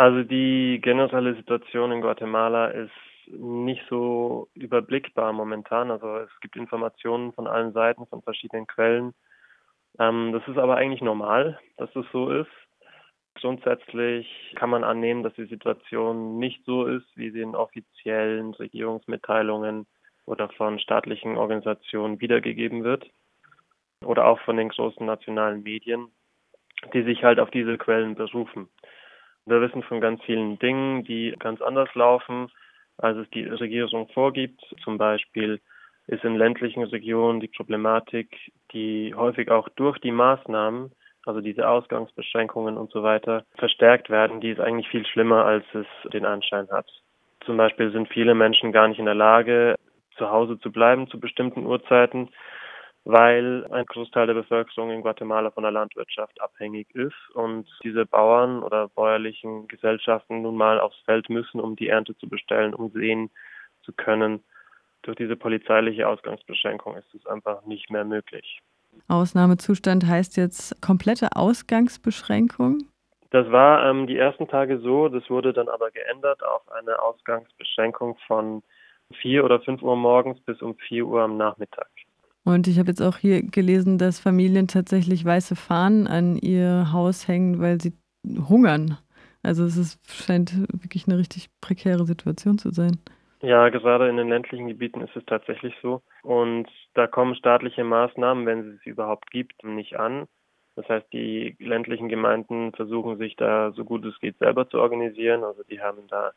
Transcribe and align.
Also 0.00 0.22
die 0.22 0.80
generelle 0.82 1.34
Situation 1.34 1.92
in 1.92 2.00
Guatemala 2.00 2.68
ist 2.68 2.90
nicht 3.26 3.82
so 3.90 4.48
überblickbar 4.54 5.30
momentan. 5.34 5.90
Also 5.90 6.16
es 6.16 6.30
gibt 6.40 6.56
Informationen 6.56 7.34
von 7.34 7.46
allen 7.46 7.74
Seiten, 7.74 8.06
von 8.06 8.22
verschiedenen 8.22 8.66
Quellen. 8.66 9.12
Ähm, 9.98 10.32
das 10.32 10.42
ist 10.48 10.56
aber 10.56 10.76
eigentlich 10.76 11.02
normal, 11.02 11.60
dass 11.76 11.92
das 11.92 12.06
so 12.14 12.30
ist. 12.30 12.48
Grundsätzlich 13.34 14.54
kann 14.56 14.70
man 14.70 14.84
annehmen, 14.84 15.22
dass 15.22 15.34
die 15.34 15.44
Situation 15.44 16.38
nicht 16.38 16.64
so 16.64 16.86
ist, 16.86 17.14
wie 17.14 17.30
sie 17.30 17.42
in 17.42 17.54
offiziellen 17.54 18.54
Regierungsmitteilungen 18.54 19.86
oder 20.24 20.48
von 20.48 20.78
staatlichen 20.78 21.36
Organisationen 21.36 22.22
wiedergegeben 22.22 22.84
wird 22.84 23.04
oder 24.02 24.24
auch 24.24 24.40
von 24.46 24.56
den 24.56 24.70
großen 24.70 25.04
nationalen 25.04 25.62
Medien, 25.62 26.08
die 26.94 27.02
sich 27.02 27.22
halt 27.22 27.38
auf 27.38 27.50
diese 27.50 27.76
Quellen 27.76 28.14
berufen. 28.14 28.70
Wir 29.46 29.60
wissen 29.60 29.82
von 29.82 30.00
ganz 30.00 30.22
vielen 30.24 30.58
Dingen, 30.58 31.04
die 31.04 31.34
ganz 31.38 31.60
anders 31.60 31.92
laufen, 31.94 32.50
als 32.98 33.16
es 33.16 33.30
die 33.30 33.44
Regierung 33.44 34.08
vorgibt. 34.08 34.60
Zum 34.84 34.98
Beispiel 34.98 35.60
ist 36.06 36.24
in 36.24 36.36
ländlichen 36.36 36.82
Regionen 36.82 37.40
die 37.40 37.48
Problematik, 37.48 38.36
die 38.72 39.14
häufig 39.14 39.50
auch 39.50 39.68
durch 39.70 39.98
die 39.98 40.10
Maßnahmen, 40.12 40.92
also 41.24 41.40
diese 41.40 41.68
Ausgangsbeschränkungen 41.68 42.76
und 42.76 42.90
so 42.90 43.02
weiter, 43.02 43.44
verstärkt 43.56 44.10
werden, 44.10 44.40
die 44.40 44.50
ist 44.50 44.60
eigentlich 44.60 44.88
viel 44.88 45.06
schlimmer, 45.06 45.44
als 45.44 45.64
es 45.74 45.86
den 46.12 46.24
Anschein 46.24 46.68
hat. 46.70 46.86
Zum 47.44 47.56
Beispiel 47.56 47.90
sind 47.92 48.08
viele 48.08 48.34
Menschen 48.34 48.72
gar 48.72 48.88
nicht 48.88 48.98
in 48.98 49.06
der 49.06 49.14
Lage, 49.14 49.76
zu 50.16 50.30
Hause 50.30 50.58
zu 50.58 50.70
bleiben 50.70 51.08
zu 51.08 51.18
bestimmten 51.18 51.64
Uhrzeiten, 51.64 52.28
weil 53.04 53.66
ein 53.70 53.86
Großteil 53.86 54.26
der 54.26 54.34
Bevölkerung 54.34 54.90
in 54.90 55.02
Guatemala 55.02 55.50
von 55.50 55.62
der 55.62 55.72
Landwirtschaft 55.72 56.40
abhängig 56.40 56.94
ist 56.94 57.30
und 57.34 57.66
diese 57.82 58.04
Bauern 58.06 58.62
oder 58.62 58.88
bäuerlichen 58.88 59.68
Gesellschaften 59.68 60.42
nun 60.42 60.56
mal 60.56 60.78
aufs 60.80 61.00
Feld 61.04 61.30
müssen, 61.30 61.60
um 61.60 61.76
die 61.76 61.88
Ernte 61.88 62.16
zu 62.18 62.28
bestellen, 62.28 62.74
um 62.74 62.90
sehen 62.90 63.30
zu 63.82 63.92
können. 63.92 64.44
Durch 65.02 65.16
diese 65.16 65.36
polizeiliche 65.36 66.06
Ausgangsbeschränkung 66.06 66.96
ist 66.96 67.14
es 67.14 67.26
einfach 67.26 67.64
nicht 67.64 67.90
mehr 67.90 68.04
möglich. 68.04 68.60
Ausnahmezustand 69.08 70.06
heißt 70.06 70.36
jetzt 70.36 70.82
komplette 70.82 71.28
Ausgangsbeschränkung? 71.36 72.84
Das 73.30 73.50
war 73.50 73.88
ähm, 73.88 74.06
die 74.06 74.18
ersten 74.18 74.48
Tage 74.48 74.80
so, 74.80 75.08
das 75.08 75.30
wurde 75.30 75.52
dann 75.52 75.68
aber 75.68 75.90
geändert 75.90 76.42
auf 76.42 76.68
eine 76.72 77.00
Ausgangsbeschränkung 77.00 78.18
von 78.26 78.62
4 79.22 79.44
oder 79.44 79.60
5 79.60 79.82
Uhr 79.82 79.96
morgens 79.96 80.40
bis 80.40 80.60
um 80.60 80.76
4 80.76 81.06
Uhr 81.06 81.22
am 81.22 81.36
Nachmittag. 81.36 81.88
Und 82.44 82.66
ich 82.66 82.78
habe 82.78 82.88
jetzt 82.88 83.02
auch 83.02 83.18
hier 83.18 83.42
gelesen, 83.42 83.98
dass 83.98 84.18
Familien 84.18 84.66
tatsächlich 84.66 85.24
weiße 85.24 85.56
Fahnen 85.56 86.06
an 86.06 86.36
ihr 86.36 86.92
Haus 86.92 87.28
hängen, 87.28 87.60
weil 87.60 87.80
sie 87.80 87.92
hungern. 88.48 88.98
Also 89.42 89.64
es 89.64 89.76
ist, 89.76 90.00
scheint 90.10 90.52
wirklich 90.82 91.06
eine 91.06 91.18
richtig 91.18 91.48
prekäre 91.60 92.04
Situation 92.04 92.58
zu 92.58 92.70
sein. 92.70 92.98
Ja, 93.42 93.68
gerade 93.70 94.08
in 94.08 94.16
den 94.16 94.28
ländlichen 94.28 94.68
Gebieten 94.68 95.00
ist 95.00 95.16
es 95.16 95.24
tatsächlich 95.24 95.74
so. 95.80 96.02
Und 96.22 96.68
da 96.94 97.06
kommen 97.06 97.34
staatliche 97.34 97.84
Maßnahmen, 97.84 98.44
wenn 98.44 98.74
es 98.74 98.82
sie 98.82 98.90
überhaupt 98.90 99.30
gibt, 99.30 99.64
nicht 99.64 99.98
an. 99.98 100.26
Das 100.76 100.88
heißt, 100.88 101.12
die 101.12 101.56
ländlichen 101.58 102.08
Gemeinden 102.08 102.72
versuchen 102.72 103.18
sich 103.18 103.36
da 103.36 103.72
so 103.72 103.84
gut 103.84 104.04
es 104.04 104.18
geht 104.20 104.38
selber 104.38 104.68
zu 104.68 104.78
organisieren. 104.78 105.42
Also 105.42 105.62
die 105.62 105.80
haben 105.80 106.06
da 106.08 106.32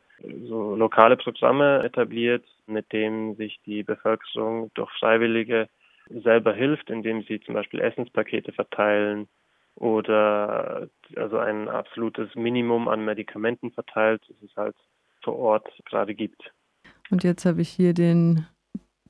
so 0.48 0.74
lokale 0.74 1.16
Programme 1.16 1.82
etabliert, 1.84 2.44
mit 2.66 2.92
denen 2.92 3.36
sich 3.36 3.60
die 3.64 3.82
Bevölkerung 3.82 4.70
durch 4.74 4.90
Freiwillige 4.98 5.68
selber 6.08 6.54
hilft, 6.54 6.90
indem 6.90 7.22
sie 7.22 7.40
zum 7.40 7.54
Beispiel 7.54 7.80
Essenspakete 7.80 8.52
verteilen 8.52 9.28
oder 9.76 10.88
also 11.16 11.38
ein 11.38 11.68
absolutes 11.68 12.34
Minimum 12.34 12.88
an 12.88 13.04
Medikamenten 13.04 13.72
verteilt, 13.72 14.22
das 14.28 14.50
es 14.50 14.56
halt 14.56 14.76
vor 15.22 15.36
Ort 15.36 15.68
gerade 15.86 16.14
gibt. 16.14 16.52
Und 17.10 17.24
jetzt 17.24 17.44
habe 17.44 17.62
ich 17.62 17.68
hier 17.68 17.94
den 17.94 18.46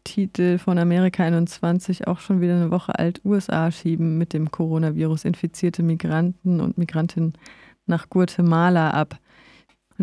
Titel 0.04 0.58
von 0.58 0.78
Amerika 0.78 1.24
21 1.24 2.06
auch 2.06 2.18
schon 2.18 2.40
wieder 2.40 2.54
eine 2.54 2.70
Woche 2.70 2.98
alt. 2.98 3.20
USA 3.24 3.70
schieben 3.70 4.18
mit 4.18 4.32
dem 4.32 4.50
Coronavirus 4.50 5.24
infizierte 5.24 5.82
Migranten 5.82 6.60
und 6.60 6.78
Migrantinnen 6.78 7.34
nach 7.86 8.08
Guatemala 8.10 8.90
ab. 8.90 9.16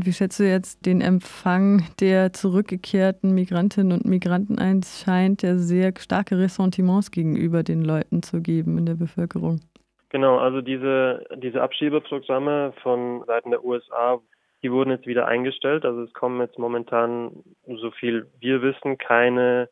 Wie 0.03 0.13
schätzt 0.13 0.39
du 0.39 0.44
jetzt 0.44 0.85
den 0.85 1.00
Empfang 1.00 1.84
der 2.00 2.34
zurückgekehrten 2.34 3.34
Migrantinnen 3.34 3.91
und 3.91 4.06
Migranten 4.06 4.57
ein? 4.57 4.79
Es 4.79 5.03
scheint 5.03 5.44
ja 5.44 5.56
sehr 5.56 5.94
starke 6.00 6.39
Ressentiments 6.39 7.12
gegenüber 7.12 7.62
den 7.62 7.84
Leuten 7.84 8.23
zu 8.23 8.41
geben 8.41 8.79
in 8.79 8.88
der 8.88 8.95
Bevölkerung. 8.95 9.62
Genau, 10.09 10.39
also 10.39 10.62
diese, 10.62 11.23
diese 11.38 11.62
Abschiebeprogramme 11.62 12.73
von 12.81 13.23
Seiten 13.28 13.51
der 13.51 13.63
USA, 13.63 14.19
die 14.63 14.72
wurden 14.72 14.89
jetzt 14.89 15.06
wieder 15.06 15.28
eingestellt. 15.28 15.85
Also 15.85 16.01
es 16.01 16.13
kommen 16.13 16.41
jetzt 16.41 16.57
momentan, 16.57 17.44
so 17.68 17.91
viel 17.91 18.28
wir 18.39 18.62
wissen, 18.62 18.97
keine 18.97 19.69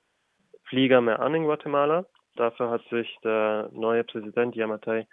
Flieger 0.66 1.01
mehr 1.01 1.22
an 1.22 1.34
in 1.34 1.44
Guatemala. 1.44 2.06
Dafür 2.35 2.69
hat 2.69 2.84
sich 2.90 3.17
der 3.23 3.69
neue 3.73 4.03
Präsident 4.03 4.56
Yamatei 4.56 5.07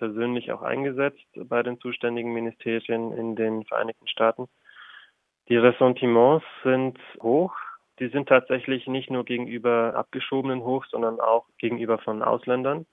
persönlich 0.00 0.50
auch 0.50 0.62
eingesetzt 0.62 1.28
bei 1.36 1.62
den 1.62 1.78
zuständigen 1.78 2.32
Ministerien 2.32 3.12
in 3.12 3.36
den 3.36 3.64
Vereinigten 3.64 4.08
Staaten. 4.08 4.48
Die 5.48 5.58
Ressentiments 5.58 6.44
sind 6.64 6.98
hoch. 7.22 7.54
Die 7.98 8.08
sind 8.08 8.28
tatsächlich 8.28 8.86
nicht 8.86 9.10
nur 9.10 9.26
gegenüber 9.26 9.94
Abgeschobenen 9.94 10.62
hoch, 10.62 10.86
sondern 10.90 11.20
auch 11.20 11.46
gegenüber 11.58 11.98
von 11.98 12.22
Ausländern. 12.22 12.86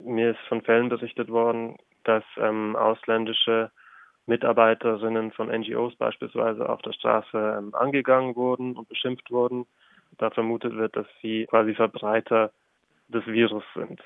Mir 0.00 0.32
ist 0.32 0.40
von 0.48 0.62
Fällen 0.62 0.88
berichtet 0.88 1.28
worden, 1.30 1.76
dass 2.02 2.24
ähm, 2.36 2.74
ausländische 2.74 3.70
Mitarbeiterinnen 4.26 5.30
von 5.30 5.48
NGOs 5.48 5.94
beispielsweise 5.96 6.68
auf 6.68 6.82
der 6.82 6.94
Straße 6.94 7.56
ähm, 7.58 7.74
angegangen 7.76 8.34
wurden 8.34 8.76
und 8.76 8.88
beschimpft 8.88 9.30
wurden. 9.30 9.66
Da 10.18 10.30
vermutet 10.30 10.74
wird, 10.74 10.96
dass 10.96 11.06
sie 11.22 11.46
quasi 11.46 11.74
Verbreiter 11.74 12.50
des 13.06 13.24
Virus 13.26 13.64
sind. 13.76 14.00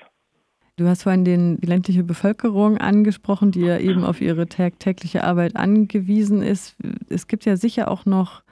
Du 0.79 0.87
hast 0.87 1.03
vorhin 1.03 1.25
den, 1.25 1.57
die 1.57 1.67
ländliche 1.67 2.05
Bevölkerung 2.05 2.77
angesprochen, 2.77 3.51
die 3.51 3.65
ja 3.65 3.77
eben 3.77 4.05
auf 4.05 4.21
ihre 4.21 4.45
tägliche 4.45 5.25
Arbeit 5.25 5.57
angewiesen 5.57 6.41
ist. 6.41 6.77
Es 7.09 7.27
gibt 7.27 7.43
ja 7.43 7.57
sicher 7.57 7.91
auch 7.91 8.05
noch 8.05 8.43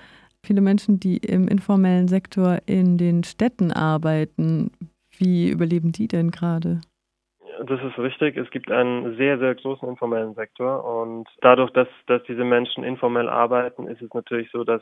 viele 0.43 0.59
Menschen, 0.59 0.99
die 0.99 1.17
im 1.19 1.47
informellen 1.47 2.09
Sektor 2.09 2.57
in 2.65 2.97
den 2.97 3.23
Städten 3.23 3.71
arbeiten. 3.71 4.71
Wie 5.17 5.49
überleben 5.49 5.93
die 5.93 6.09
denn 6.09 6.31
gerade? 6.31 6.81
Das 7.65 7.81
ist 7.81 7.97
richtig. 7.97 8.35
Es 8.35 8.51
gibt 8.51 8.69
einen 8.71 9.15
sehr, 9.15 9.39
sehr 9.39 9.55
großen 9.55 9.87
informellen 9.87 10.33
Sektor 10.33 10.83
und 10.83 11.29
dadurch, 11.39 11.71
dass, 11.71 11.87
dass 12.07 12.21
diese 12.23 12.43
Menschen 12.43 12.83
informell 12.83 13.29
arbeiten, 13.29 13.87
ist 13.87 14.01
es 14.01 14.13
natürlich 14.13 14.51
so, 14.51 14.65
dass 14.65 14.81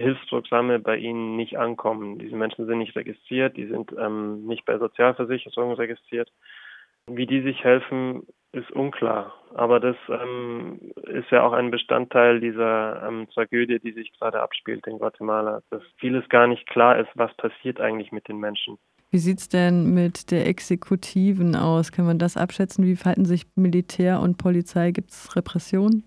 Hilfsprogramme 0.00 0.78
bei 0.78 0.96
ihnen 0.96 1.36
nicht 1.36 1.58
ankommen. 1.58 2.18
Diese 2.18 2.36
Menschen 2.36 2.66
sind 2.66 2.78
nicht 2.78 2.96
registriert, 2.96 3.56
die 3.56 3.66
sind 3.66 3.92
ähm, 3.98 4.46
nicht 4.46 4.64
bei 4.64 4.78
Sozialversicherungen 4.78 5.76
registriert. 5.76 6.30
Wie 7.06 7.26
die 7.26 7.42
sich 7.42 7.62
helfen, 7.64 8.26
ist 8.52 8.70
unklar. 8.70 9.34
Aber 9.54 9.80
das 9.80 9.96
ähm, 10.08 10.92
ist 11.06 11.30
ja 11.30 11.42
auch 11.42 11.52
ein 11.52 11.70
Bestandteil 11.70 12.40
dieser 12.40 13.06
ähm, 13.06 13.28
Tragödie, 13.32 13.78
die 13.78 13.92
sich 13.92 14.12
gerade 14.18 14.40
abspielt 14.40 14.86
in 14.86 14.98
Guatemala, 14.98 15.62
dass 15.70 15.82
vieles 15.98 16.28
gar 16.28 16.46
nicht 16.46 16.66
klar 16.68 16.98
ist, 16.98 17.10
was 17.14 17.34
passiert 17.36 17.80
eigentlich 17.80 18.12
mit 18.12 18.28
den 18.28 18.38
Menschen. 18.38 18.78
Wie 19.10 19.18
sieht 19.18 19.38
es 19.40 19.48
denn 19.48 19.92
mit 19.92 20.30
der 20.30 20.46
Exekutiven 20.46 21.56
aus? 21.56 21.90
Kann 21.90 22.06
man 22.06 22.18
das 22.18 22.36
abschätzen? 22.36 22.86
Wie 22.86 22.94
verhalten 22.94 23.24
sich 23.24 23.44
Militär 23.56 24.20
und 24.20 24.38
Polizei? 24.38 24.92
Gibt 24.92 25.10
es 25.10 25.34
Repressionen? 25.34 26.04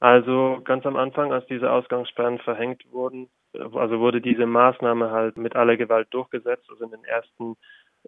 Also 0.00 0.60
ganz 0.64 0.86
am 0.86 0.96
Anfang, 0.96 1.32
als 1.32 1.46
diese 1.46 1.70
Ausgangssperren 1.70 2.38
verhängt 2.38 2.84
wurden, 2.92 3.28
also 3.54 3.98
wurde 3.98 4.20
diese 4.20 4.46
Maßnahme 4.46 5.10
halt 5.10 5.36
mit 5.36 5.56
aller 5.56 5.76
Gewalt 5.76 6.08
durchgesetzt. 6.10 6.68
Also 6.70 6.84
in 6.84 6.90
den 6.90 7.04
ersten 7.04 7.56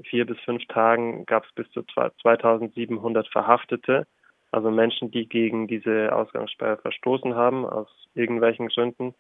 vier 0.04 0.24
bis 0.26 0.38
fünf 0.40 0.64
Tagen 0.66 1.26
gab 1.26 1.44
es 1.44 1.52
bis 1.52 1.68
zu 1.72 1.82
2700 1.82 3.28
Verhaftete, 3.28 4.06
also 4.52 4.70
Menschen, 4.70 5.10
die 5.10 5.28
gegen 5.28 5.66
diese 5.66 6.14
Ausgangssperre 6.14 6.76
verstoßen 6.78 7.34
haben, 7.34 7.64
aus 7.64 7.88
irgendwelchen 8.14 8.69
Gründen. 8.69 9.14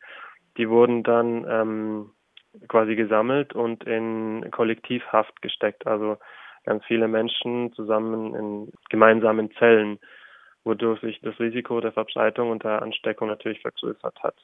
Die 0.56 0.68
wurden 0.68 1.02
dann 1.02 1.46
ähm, 1.48 2.10
quasi 2.68 2.96
gesammelt 2.96 3.54
und 3.54 3.84
in 3.84 4.48
Kollektivhaft 4.50 5.40
gesteckt, 5.42 5.86
also 5.86 6.16
ganz 6.64 6.84
viele 6.84 7.08
Menschen 7.08 7.72
zusammen 7.72 8.34
in 8.34 8.72
gemeinsamen 8.90 9.50
Zellen 9.52 9.98
wodurch 10.64 11.00
sich 11.00 11.20
das 11.22 11.38
Risiko 11.40 11.80
der 11.80 11.92
Verbreitung 11.92 12.50
und 12.50 12.64
der 12.64 12.82
Ansteckung 12.82 13.28
natürlich 13.28 13.60
vergrößert 13.60 14.22
hat. 14.22 14.36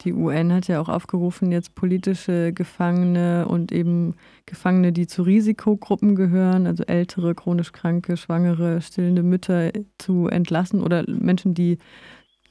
Die 0.00 0.12
UN 0.12 0.52
hat 0.52 0.66
ja 0.68 0.80
auch 0.80 0.88
aufgerufen, 0.88 1.52
jetzt 1.52 1.76
politische 1.76 2.52
Gefangene 2.52 3.46
und 3.48 3.70
eben 3.72 4.16
Gefangene, 4.44 4.92
die 4.92 5.06
zu 5.06 5.22
Risikogruppen 5.22 6.16
gehören, 6.16 6.66
also 6.66 6.84
ältere, 6.84 7.34
chronisch 7.34 7.72
kranke, 7.72 8.16
schwangere, 8.16 8.80
stillende 8.82 9.22
Mütter 9.22 9.70
zu 9.98 10.26
entlassen 10.26 10.82
oder 10.82 11.04
Menschen, 11.06 11.54
die 11.54 11.78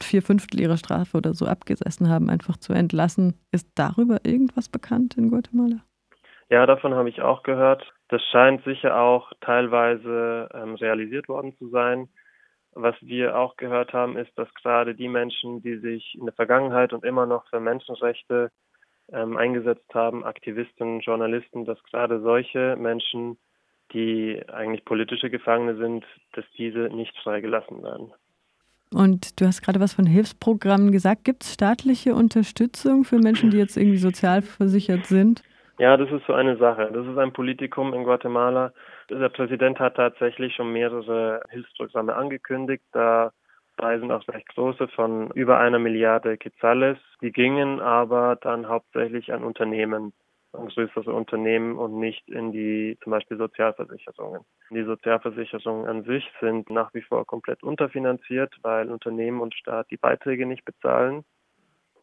vier 0.02 0.22
Fünftel 0.22 0.60
ihrer 0.60 0.76
Strafe 0.76 1.16
oder 1.16 1.34
so 1.34 1.46
abgesessen 1.46 2.08
haben, 2.08 2.30
einfach 2.30 2.56
zu 2.56 2.72
entlassen. 2.72 3.34
Ist 3.52 3.68
darüber 3.76 4.18
irgendwas 4.24 4.68
bekannt 4.68 5.16
in 5.16 5.30
Guatemala? 5.30 5.84
Ja, 6.50 6.66
davon 6.66 6.94
habe 6.94 7.08
ich 7.08 7.22
auch 7.22 7.42
gehört. 7.42 7.92
Das 8.08 8.22
scheint 8.30 8.64
sicher 8.64 8.98
auch 8.98 9.32
teilweise 9.40 10.48
ähm, 10.54 10.74
realisiert 10.74 11.28
worden 11.28 11.56
zu 11.58 11.68
sein. 11.68 12.08
Was 12.74 12.96
wir 13.00 13.36
auch 13.38 13.56
gehört 13.56 13.92
haben, 13.92 14.16
ist, 14.16 14.36
dass 14.36 14.52
gerade 14.54 14.94
die 14.94 15.08
Menschen, 15.08 15.62
die 15.62 15.76
sich 15.76 16.16
in 16.18 16.26
der 16.26 16.34
Vergangenheit 16.34 16.92
und 16.92 17.04
immer 17.04 17.26
noch 17.26 17.46
für 17.48 17.60
Menschenrechte 17.60 18.50
ähm, 19.12 19.36
eingesetzt 19.36 19.94
haben, 19.94 20.24
Aktivisten, 20.24 21.00
Journalisten, 21.00 21.64
dass 21.64 21.82
gerade 21.84 22.20
solche 22.20 22.76
Menschen, 22.76 23.38
die 23.92 24.42
eigentlich 24.48 24.84
politische 24.84 25.30
Gefangene 25.30 25.76
sind, 25.76 26.04
dass 26.32 26.44
diese 26.56 26.88
nicht 26.88 27.16
freigelassen 27.18 27.82
werden. 27.82 28.12
Und 28.92 29.40
du 29.40 29.46
hast 29.46 29.62
gerade 29.62 29.80
was 29.80 29.94
von 29.94 30.06
Hilfsprogrammen 30.06 30.92
gesagt. 30.92 31.24
Gibt 31.24 31.42
es 31.42 31.54
staatliche 31.54 32.14
Unterstützung 32.14 33.04
für 33.04 33.18
Menschen, 33.18 33.50
die 33.50 33.58
jetzt 33.58 33.76
irgendwie 33.76 33.98
sozialversichert 33.98 35.06
sind? 35.06 35.42
Ja, 35.78 35.96
das 35.96 36.10
ist 36.12 36.24
so 36.26 36.32
eine 36.32 36.56
Sache. 36.56 36.90
Das 36.92 37.06
ist 37.06 37.18
ein 37.18 37.32
Politikum 37.32 37.92
in 37.92 38.04
Guatemala. 38.04 38.72
Der 39.10 39.28
Präsident 39.28 39.78
hat 39.78 39.96
tatsächlich 39.96 40.54
schon 40.54 40.72
mehrere 40.72 41.42
Hilfsprogramme 41.50 42.14
angekündigt. 42.14 42.84
Da 42.92 43.32
sind 43.78 44.10
auch 44.10 44.26
recht 44.28 44.48
große 44.54 44.88
von 44.88 45.30
über 45.32 45.58
einer 45.58 45.78
Milliarde 45.78 46.36
Quetzales. 46.36 46.98
Die 47.20 47.32
gingen 47.32 47.80
aber 47.80 48.36
dann 48.36 48.68
hauptsächlich 48.68 49.32
an 49.32 49.44
Unternehmen, 49.44 50.12
an 50.52 50.68
größere 50.68 51.12
Unternehmen 51.12 51.76
und 51.76 51.98
nicht 51.98 52.28
in 52.28 52.52
die 52.52 52.96
zum 53.02 53.10
Beispiel 53.10 53.36
Sozialversicherungen. 53.36 54.42
Die 54.70 54.84
Sozialversicherungen 54.84 55.86
an 55.86 56.04
sich 56.04 56.24
sind 56.40 56.70
nach 56.70 56.94
wie 56.94 57.02
vor 57.02 57.26
komplett 57.26 57.62
unterfinanziert, 57.62 58.54
weil 58.62 58.90
Unternehmen 58.90 59.40
und 59.40 59.54
Staat 59.54 59.90
die 59.90 59.96
Beiträge 59.96 60.46
nicht 60.46 60.64
bezahlen. 60.64 61.24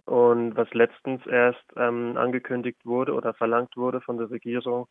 Und 0.05 0.57
was 0.57 0.71
letztens 0.73 1.25
erst 1.25 1.63
ähm, 1.77 2.17
angekündigt 2.17 2.85
wurde 2.85 3.13
oder 3.13 3.33
verlangt 3.33 3.77
wurde 3.77 4.01
von 4.01 4.17
der 4.17 4.29
Regierung, 4.29 4.87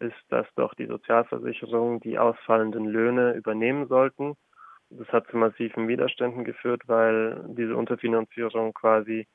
ist, 0.00 0.16
dass 0.28 0.46
doch 0.56 0.74
die 0.74 0.86
Sozialversicherungen 0.86 2.00
die 2.00 2.18
ausfallenden 2.18 2.86
Löhne 2.86 3.34
übernehmen 3.34 3.86
sollten. 3.88 4.34
Das 4.90 5.08
hat 5.08 5.26
zu 5.28 5.36
massiven 5.36 5.88
Widerständen 5.88 6.44
geführt, 6.44 6.82
weil 6.86 7.44
diese 7.48 7.76
Unterfinanzierung 7.76 8.72
quasi 8.72 9.26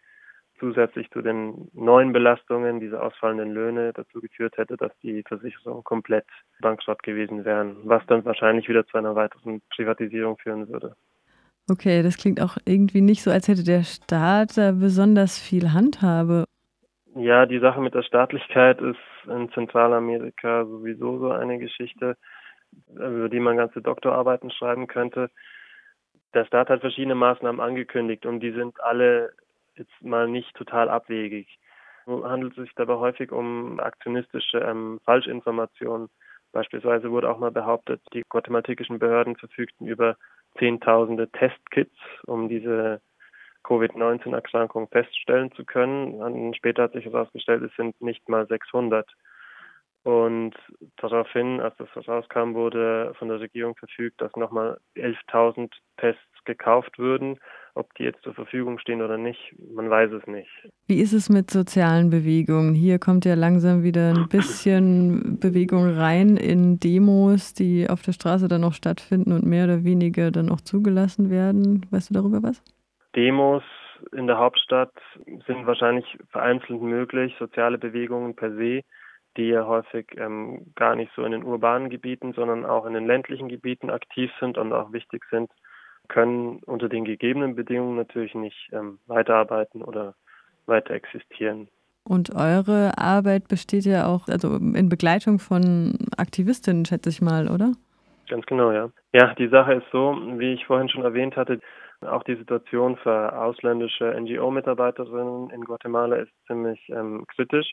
zusätzlich 0.59 1.09
zu 1.11 1.21
den 1.21 1.69
neuen 1.73 2.13
Belastungen, 2.13 2.79
diese 2.79 3.01
ausfallenden 3.01 3.51
Löhne, 3.53 3.91
dazu 3.93 4.21
geführt 4.21 4.57
hätte, 4.57 4.77
dass 4.77 4.91
die 4.99 5.23
Versicherungen 5.27 5.83
komplett 5.83 6.25
bankrott 6.61 7.03
gewesen 7.03 7.43
wären, 7.45 7.77
was 7.83 8.05
dann 8.07 8.23
wahrscheinlich 8.25 8.69
wieder 8.69 8.85
zu 8.87 8.97
einer 8.97 9.15
weiteren 9.15 9.61
Privatisierung 9.75 10.37
führen 10.37 10.69
würde. 10.69 10.95
Okay, 11.69 12.03
das 12.03 12.17
klingt 12.17 12.41
auch 12.41 12.57
irgendwie 12.65 13.01
nicht 13.01 13.23
so, 13.23 13.31
als 13.31 13.47
hätte 13.47 13.63
der 13.63 13.83
Staat 13.83 14.57
da 14.57 14.71
besonders 14.71 15.39
viel 15.39 15.71
Handhabe. 15.71 16.45
Ja, 17.15 17.45
die 17.45 17.59
Sache 17.59 17.79
mit 17.79 17.93
der 17.93 18.03
Staatlichkeit 18.03 18.81
ist 18.81 18.97
in 19.25 19.51
Zentralamerika 19.51 20.65
sowieso 20.65 21.19
so 21.19 21.31
eine 21.31 21.57
Geschichte 21.59 22.17
über 22.89 23.29
die 23.29 23.39
man 23.39 23.57
ganze 23.57 23.81
Doktorarbeiten 23.81 24.51
schreiben 24.51 24.87
könnte. 24.87 25.29
Der 26.33 26.45
Staat 26.45 26.69
hat 26.69 26.81
verschiedene 26.81 27.15
Maßnahmen 27.15 27.61
angekündigt 27.61 28.25
und 28.25 28.39
die 28.39 28.51
sind 28.51 28.81
alle 28.81 29.33
jetzt 29.75 30.01
mal 30.01 30.27
nicht 30.27 30.55
total 30.55 30.89
abwegig. 30.89 31.59
Es 32.05 32.23
handelt 32.23 32.55
sich 32.55 32.71
dabei 32.75 32.95
häufig 32.95 33.31
um 33.31 33.79
aktionistische 33.79 34.59
ähm, 34.59 34.99
Falschinformationen. 35.05 36.09
Beispielsweise 36.51 37.11
wurde 37.11 37.29
auch 37.29 37.39
mal 37.39 37.51
behauptet, 37.51 38.01
die 38.13 38.23
guatemaltekischen 38.27 38.99
Behörden 38.99 39.35
verfügten 39.35 39.87
über 39.87 40.17
Zehntausende 40.59 41.29
Testkits, 41.29 41.97
um 42.27 42.47
diese 42.49 43.01
Covid-19-Erkrankung 43.63 44.87
feststellen 44.89 45.51
zu 45.53 45.65
können. 45.65 46.19
Dann 46.19 46.53
später 46.53 46.83
hat 46.83 46.93
sich 46.93 47.05
herausgestellt, 47.05 47.63
es 47.63 47.75
sind 47.75 47.99
nicht 48.01 48.27
mal 48.29 48.47
600. 48.47 49.09
Und 50.03 50.53
daraufhin, 50.97 51.61
als 51.61 51.75
das 51.77 51.87
rauskam, 52.07 52.55
wurde 52.55 53.13
von 53.17 53.29
der 53.29 53.39
Regierung 53.39 53.75
verfügt, 53.75 54.19
dass 54.19 54.35
nochmal 54.35 54.77
11.000 54.97 55.71
Tests 55.97 56.21
gekauft 56.43 56.99
würden. 56.99 57.39
Ob 57.73 57.93
die 57.95 58.03
jetzt 58.03 58.21
zur 58.21 58.33
Verfügung 58.33 58.79
stehen 58.79 59.01
oder 59.01 59.17
nicht, 59.17 59.55
man 59.73 59.89
weiß 59.89 60.11
es 60.11 60.27
nicht. 60.27 60.49
Wie 60.87 60.99
ist 60.99 61.13
es 61.13 61.29
mit 61.29 61.49
sozialen 61.49 62.09
Bewegungen? 62.09 62.75
Hier 62.75 62.99
kommt 62.99 63.23
ja 63.23 63.33
langsam 63.35 63.81
wieder 63.81 64.13
ein 64.13 64.27
bisschen 64.27 65.39
Bewegung 65.39 65.89
rein 65.89 66.35
in 66.35 66.79
Demos, 66.79 67.53
die 67.53 67.89
auf 67.89 68.01
der 68.01 68.11
Straße 68.11 68.49
dann 68.49 68.61
noch 68.61 68.73
stattfinden 68.73 69.31
und 69.31 69.45
mehr 69.45 69.63
oder 69.63 69.85
weniger 69.85 70.31
dann 70.31 70.49
auch 70.49 70.61
zugelassen 70.61 71.29
werden. 71.29 71.85
Weißt 71.91 72.09
du 72.09 72.13
darüber 72.13 72.43
was? 72.43 72.61
Demos 73.15 73.63
in 74.11 74.27
der 74.27 74.37
Hauptstadt 74.37 74.93
sind 75.47 75.65
wahrscheinlich 75.65 76.17
vereinzelt 76.29 76.81
möglich, 76.81 77.35
soziale 77.39 77.77
Bewegungen 77.77 78.35
per 78.35 78.51
se 78.55 78.83
die 79.37 79.47
ja 79.47 79.65
häufig 79.65 80.07
ähm, 80.17 80.73
gar 80.75 80.95
nicht 80.95 81.11
so 81.15 81.23
in 81.23 81.31
den 81.31 81.43
urbanen 81.43 81.89
Gebieten, 81.89 82.33
sondern 82.33 82.65
auch 82.65 82.85
in 82.85 82.93
den 82.93 83.07
ländlichen 83.07 83.49
Gebieten 83.49 83.89
aktiv 83.89 84.31
sind 84.39 84.57
und 84.57 84.73
auch 84.73 84.93
wichtig 84.93 85.23
sind, 85.31 85.49
können 86.07 86.59
unter 86.65 86.89
den 86.89 87.05
gegebenen 87.05 87.55
Bedingungen 87.55 87.95
natürlich 87.95 88.35
nicht 88.35 88.69
ähm, 88.71 88.99
weiterarbeiten 89.07 89.81
oder 89.81 90.13
weiter 90.65 90.93
existieren. 90.93 91.67
Und 92.03 92.35
eure 92.35 92.97
Arbeit 92.97 93.47
besteht 93.47 93.85
ja 93.85 94.07
auch 94.07 94.27
also 94.27 94.55
in 94.57 94.89
Begleitung 94.89 95.39
von 95.39 95.97
Aktivistinnen, 96.17 96.85
schätze 96.85 97.09
ich 97.09 97.21
mal, 97.21 97.47
oder? 97.47 97.73
Ganz 98.29 98.45
genau, 98.45 98.71
ja. 98.71 98.89
Ja, 99.13 99.33
die 99.35 99.47
Sache 99.47 99.75
ist 99.75 99.85
so, 99.91 100.15
wie 100.37 100.53
ich 100.53 100.65
vorhin 100.65 100.89
schon 100.89 101.03
erwähnt 101.03 101.37
hatte, 101.37 101.59
auch 102.01 102.23
die 102.23 102.35
Situation 102.35 102.97
für 102.97 103.37
ausländische 103.37 104.13
NGO-Mitarbeiterinnen 104.19 105.49
in 105.51 105.63
Guatemala 105.63 106.17
ist 106.17 106.31
ziemlich 106.47 106.79
ähm, 106.89 107.25
kritisch. 107.27 107.71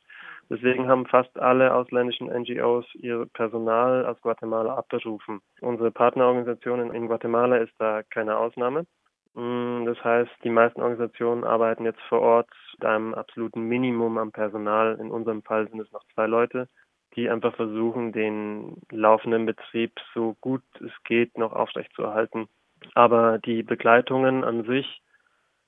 Deswegen 0.49 0.89
haben 0.89 1.07
fast 1.07 1.39
alle 1.39 1.75
ausländischen 1.75 2.29
NGOs 2.29 2.87
ihr 2.95 3.27
Personal 3.33 4.07
aus 4.07 4.21
Guatemala 4.21 4.75
abberufen. 4.75 5.41
Unsere 5.61 5.91
Partnerorganisation 5.91 6.93
in 6.93 7.07
Guatemala 7.07 7.57
ist 7.57 7.75
da 7.79 8.03
keine 8.03 8.37
Ausnahme. 8.37 8.87
Mm, 9.35 9.85
das 9.85 10.03
heißt, 10.03 10.31
die 10.43 10.51
meisten 10.51 10.81
Organisationen 10.81 11.45
arbeiten 11.45 11.85
jetzt 11.85 12.01
vor 12.09 12.21
Ort 12.21 12.51
mit 12.79 12.85
einem 12.85 13.15
absoluten 13.15 13.63
Minimum 13.63 14.19
am 14.19 14.33
Personal. 14.33 14.99
In 15.01 15.11
unserem 15.11 15.43
Fall 15.43 15.69
sind 15.69 15.81
es 15.81 15.93
noch 15.93 16.03
zwei 16.15 16.27
Leute, 16.27 16.69
die 17.15 17.29
einfach 17.29 17.55
versuchen, 17.55 18.13
den 18.13 18.77
laufenden 18.91 19.47
Betrieb 19.47 19.93
so 20.15 20.37
gut 20.41 20.63
es 20.81 20.93
geht 21.05 21.39
noch 21.39 21.53
aufrechtzuerhalten. 21.53 22.49
Aber 22.95 23.39
die 23.39 23.63
Begleitungen 23.63 24.45
an 24.45 24.65
sich 24.65 25.03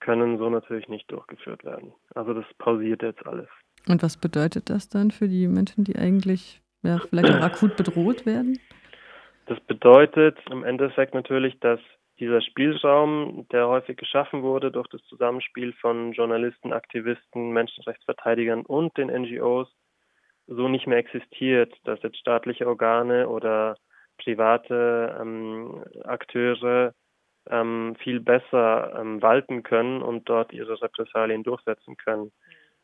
können 0.00 0.38
so 0.38 0.50
natürlich 0.50 0.88
nicht 0.88 1.10
durchgeführt 1.10 1.64
werden. 1.64 1.92
Also 2.14 2.34
das 2.34 2.44
pausiert 2.58 3.02
jetzt 3.02 3.24
alles. 3.26 3.48
Und 3.88 4.02
was 4.02 4.16
bedeutet 4.16 4.70
das 4.70 4.88
dann 4.88 5.10
für 5.10 5.28
die 5.28 5.46
Menschen, 5.48 5.84
die 5.84 5.96
eigentlich 5.96 6.60
ja, 6.82 6.98
vielleicht 6.98 7.30
auch 7.30 7.40
akut 7.40 7.76
bedroht 7.76 8.26
werden? 8.26 8.58
Das 9.46 9.60
bedeutet 9.60 10.38
im 10.50 10.64
Endeffekt 10.64 11.14
natürlich, 11.14 11.58
dass 11.60 11.80
dieser 12.18 12.40
Spielraum, 12.40 13.46
der 13.50 13.68
häufig 13.68 13.96
geschaffen 13.96 14.42
wurde 14.42 14.70
durch 14.70 14.86
das 14.88 15.02
Zusammenspiel 15.04 15.72
von 15.80 16.12
Journalisten, 16.12 16.72
Aktivisten, 16.72 17.50
Menschenrechtsverteidigern 17.50 18.62
und 18.62 18.96
den 18.96 19.08
NGOs, 19.08 19.68
so 20.46 20.68
nicht 20.68 20.86
mehr 20.86 20.98
existiert, 20.98 21.74
dass 21.84 22.02
jetzt 22.02 22.18
staatliche 22.18 22.66
Organe 22.66 23.28
oder 23.28 23.76
private 24.18 25.16
ähm, 25.20 25.82
Akteure 26.04 26.94
ähm, 27.50 27.94
viel 28.02 28.20
besser 28.20 28.98
ähm, 28.98 29.20
walten 29.22 29.62
können 29.62 30.02
und 30.02 30.28
dort 30.28 30.52
ihre 30.52 30.80
Repressalien 30.80 31.42
durchsetzen 31.42 31.96
können. 31.96 32.32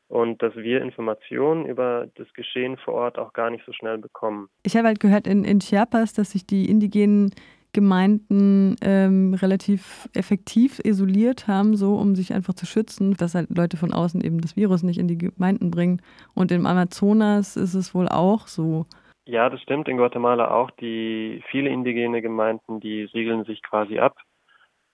Und 0.08 0.42
dass 0.42 0.56
wir 0.56 0.80
Informationen 0.80 1.66
über 1.66 2.08
das 2.14 2.32
Geschehen 2.32 2.78
vor 2.78 2.94
Ort 2.94 3.18
auch 3.18 3.34
gar 3.34 3.50
nicht 3.50 3.64
so 3.66 3.72
schnell 3.72 3.98
bekommen. 3.98 4.48
Ich 4.62 4.76
habe 4.76 4.88
halt 4.88 5.00
gehört 5.00 5.26
in, 5.26 5.44
in 5.44 5.60
Chiapas, 5.60 6.14
dass 6.14 6.30
sich 6.30 6.46
die 6.46 6.68
indigenen 6.68 7.30
Gemeinden 7.74 8.76
ähm, 8.80 9.34
relativ 9.34 10.08
effektiv 10.14 10.80
isoliert 10.82 11.46
haben, 11.46 11.76
so 11.76 11.96
um 11.96 12.14
sich 12.14 12.32
einfach 12.32 12.54
zu 12.54 12.64
schützen, 12.64 13.14
dass 13.18 13.34
halt 13.34 13.54
Leute 13.54 13.76
von 13.76 13.92
außen 13.92 14.22
eben 14.22 14.40
das 14.40 14.56
Virus 14.56 14.82
nicht 14.82 14.98
in 14.98 15.08
die 15.08 15.18
Gemeinden 15.18 15.70
bringen. 15.70 16.00
Und 16.34 16.50
im 16.50 16.64
Amazonas 16.64 17.56
ist 17.56 17.74
es 17.74 17.94
wohl 17.94 18.08
auch 18.08 18.46
so. 18.46 18.86
Ja, 19.26 19.50
das 19.50 19.60
stimmt. 19.60 19.88
In 19.88 19.98
Guatemala 19.98 20.50
auch. 20.50 20.70
Die 20.70 21.42
viele 21.50 21.68
indigene 21.68 22.22
Gemeinden, 22.22 22.80
die 22.80 23.02
riegeln 23.02 23.44
sich 23.44 23.62
quasi 23.62 23.98
ab 23.98 24.16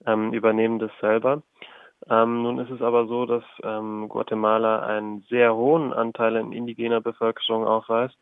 ähm, 0.07 0.33
übernehmen 0.33 0.79
das 0.79 0.91
selber. 1.01 1.43
Ähm, 2.09 2.43
nun 2.43 2.59
ist 2.59 2.71
es 2.71 2.83
aber 2.83 3.07
so, 3.07 3.25
dass 3.25 3.45
ähm, 3.63 4.09
Guatemala 4.09 4.81
einen 4.81 5.23
sehr 5.31 5.55
hohen 5.55 5.93
Anteil 5.93 6.37
an 6.37 6.53
indigener 6.53 7.01
Bevölkerung 7.01 7.67
aufweist 7.67 8.17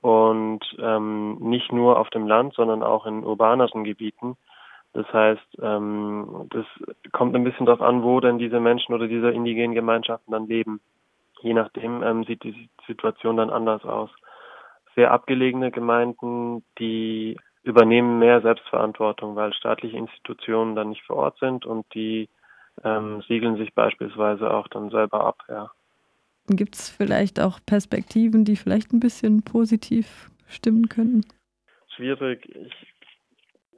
und 0.00 0.60
ähm, 0.78 1.36
nicht 1.40 1.72
nur 1.72 1.98
auf 1.98 2.08
dem 2.10 2.26
Land, 2.26 2.54
sondern 2.54 2.82
auch 2.82 3.06
in 3.06 3.24
urbaneren 3.24 3.84
Gebieten. 3.84 4.36
Das 4.94 5.12
heißt, 5.12 5.58
ähm, 5.60 6.46
das 6.50 6.64
kommt 7.12 7.34
ein 7.34 7.44
bisschen 7.44 7.66
darauf 7.66 7.82
an, 7.82 8.02
wo 8.02 8.20
denn 8.20 8.38
diese 8.38 8.60
Menschen 8.60 8.94
oder 8.94 9.06
diese 9.06 9.30
indigenen 9.30 9.74
Gemeinschaften 9.74 10.32
dann 10.32 10.46
leben. 10.46 10.80
Je 11.40 11.52
nachdem 11.52 12.02
ähm, 12.02 12.24
sieht 12.24 12.42
die 12.42 12.68
Situation 12.86 13.36
dann 13.36 13.50
anders 13.50 13.84
aus. 13.84 14.10
Sehr 14.94 15.12
abgelegene 15.12 15.70
Gemeinden, 15.70 16.64
die 16.78 17.38
übernehmen 17.68 18.18
mehr 18.18 18.40
Selbstverantwortung, 18.40 19.36
weil 19.36 19.52
staatliche 19.52 19.96
Institutionen 19.96 20.74
dann 20.74 20.90
nicht 20.90 21.02
vor 21.04 21.16
Ort 21.16 21.38
sind 21.38 21.66
und 21.66 21.86
die 21.94 22.28
ähm, 22.84 23.22
siegeln 23.28 23.56
sich 23.56 23.74
beispielsweise 23.74 24.50
auch 24.50 24.68
dann 24.68 24.90
selber 24.90 25.24
ab, 25.24 25.42
ja. 25.48 25.70
Gibt 26.50 26.76
es 26.76 26.88
vielleicht 26.88 27.40
auch 27.40 27.60
Perspektiven, 27.64 28.44
die 28.44 28.56
vielleicht 28.56 28.92
ein 28.92 29.00
bisschen 29.00 29.42
positiv 29.42 30.30
stimmen 30.48 30.88
könnten? 30.88 31.26
Schwierig. 31.94 32.48
Ich 32.48 32.97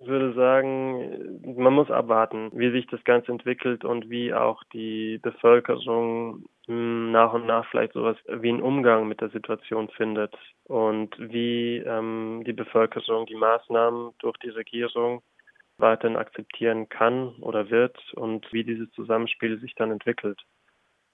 würde 0.06 0.32
sagen, 0.34 1.40
man 1.56 1.72
muss 1.72 1.90
abwarten, 1.90 2.50
wie 2.54 2.70
sich 2.70 2.86
das 2.86 3.02
Ganze 3.04 3.32
entwickelt 3.32 3.84
und 3.84 4.08
wie 4.08 4.32
auch 4.32 4.62
die 4.72 5.18
Bevölkerung 5.18 6.44
hm, 6.66 7.12
nach 7.12 7.32
und 7.32 7.46
nach 7.46 7.68
vielleicht 7.70 7.92
sowas 7.92 8.16
wie 8.28 8.48
einen 8.48 8.62
Umgang 8.62 9.08
mit 9.08 9.20
der 9.20 9.30
Situation 9.30 9.88
findet 9.90 10.34
und 10.64 11.14
wie 11.18 11.78
ähm, 11.78 12.42
die 12.46 12.52
Bevölkerung 12.52 13.26
die 13.26 13.34
Maßnahmen 13.34 14.12
durch 14.20 14.36
die 14.38 14.50
Regierung 14.50 15.22
weiterhin 15.78 16.16
akzeptieren 16.16 16.88
kann 16.88 17.34
oder 17.40 17.70
wird 17.70 17.98
und 18.14 18.52
wie 18.52 18.64
dieses 18.64 18.90
Zusammenspiel 18.92 19.58
sich 19.60 19.74
dann 19.74 19.90
entwickelt. 19.90 20.40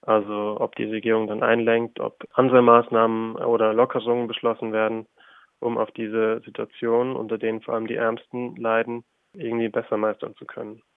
Also 0.01 0.57
ob 0.59 0.75
die 0.75 0.85
Regierung 0.85 1.27
dann 1.27 1.43
einlenkt, 1.43 1.99
ob 1.99 2.23
andere 2.33 2.61
Maßnahmen 2.61 3.35
oder 3.37 3.73
Lockerungen 3.73 4.27
beschlossen 4.27 4.71
werden 4.71 5.07
um 5.59 5.77
auf 5.77 5.91
diese 5.91 6.41
Situation, 6.45 7.15
unter 7.15 7.37
denen 7.37 7.61
vor 7.61 7.75
allem 7.75 7.87
die 7.87 7.95
Ärmsten 7.95 8.55
leiden, 8.57 9.03
irgendwie 9.33 9.69
besser 9.69 9.97
meistern 9.97 10.35
zu 10.35 10.45
können. 10.45 10.81